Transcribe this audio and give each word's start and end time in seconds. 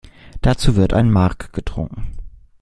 Dazu 0.41 0.75
wird 0.77 0.93
ein 0.93 1.11
Marc 1.11 1.53
getrunken. 1.53 2.07